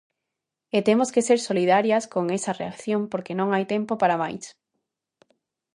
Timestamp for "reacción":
2.61-3.01